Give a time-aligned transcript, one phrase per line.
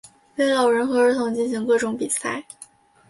[0.37, 2.43] 为老人和儿童进行各种比赛。